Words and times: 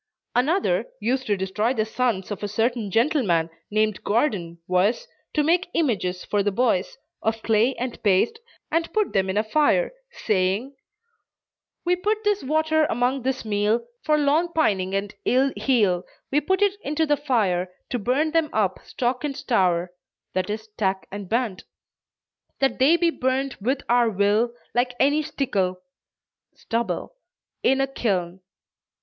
Another, 0.33 0.87
used 0.99 1.27
to 1.27 1.37
destroy 1.37 1.75
the 1.75 1.85
sons 1.85 2.31
of 2.31 2.41
a 2.41 2.47
certain 2.47 2.89
gentleman 2.89 3.51
named 3.69 4.03
Gordon 4.03 4.57
was, 4.67 5.07
to 5.35 5.43
make 5.43 5.69
images 5.75 6.25
for 6.25 6.41
the 6.41 6.51
boys, 6.51 6.97
of 7.21 7.43
clay 7.43 7.75
and 7.75 8.01
paste, 8.01 8.39
and 8.71 8.91
put 8.93 9.13
them 9.13 9.29
in 9.29 9.37
a 9.37 9.43
fire, 9.43 9.91
saying: 10.09 10.75
"We 11.85 11.95
put 11.95 12.23
this 12.23 12.43
water 12.43 12.85
among 12.85 13.21
this 13.21 13.45
meal 13.45 13.85
For 14.03 14.17
long 14.17 14.51
pining 14.53 14.95
and 14.95 15.13
ill 15.23 15.53
heal, 15.55 16.03
We 16.31 16.41
put 16.41 16.63
it 16.63 16.77
into 16.81 17.05
the 17.05 17.15
fire 17.15 17.71
To 17.91 17.99
burn 17.99 18.31
them 18.31 18.49
up 18.51 18.79
stock 18.83 19.23
and 19.23 19.37
stour 19.37 19.91
(i. 20.35 20.43
e. 20.49 20.57
stack 20.57 21.07
and 21.11 21.29
band.) 21.29 21.65
That 22.57 22.79
they 22.79 22.97
be 22.97 23.11
burned 23.11 23.55
with 23.61 23.83
our 23.87 24.09
will, 24.09 24.51
Like 24.73 24.95
any 24.99 25.21
stikkle 25.21 25.75
(stubble) 26.55 27.13
in 27.61 27.79
a 27.79 27.85
kiln." 27.85 28.41